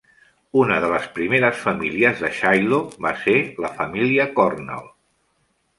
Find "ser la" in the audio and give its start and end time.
3.27-3.73